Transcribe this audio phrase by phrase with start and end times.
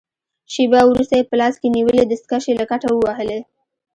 [0.53, 3.39] شېبه وروسته يې په لاس کې نیولې دستکشې له کټه ووهلې.